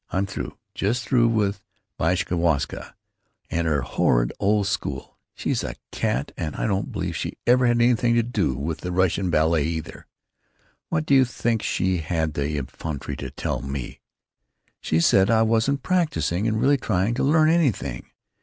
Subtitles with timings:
[0.09, 1.61] I'm through, just through with
[1.99, 2.95] Vashkowska
[3.51, 5.19] and her horrid old school.
[5.35, 8.91] She's a cat and I don't believe she ever had anything to do with the
[8.91, 10.07] Russian ballet, either.
[10.89, 13.99] What do you think she had the effrontery to tell me?
[14.79, 18.05] She said that I wasn't practising and really trying to learn anything.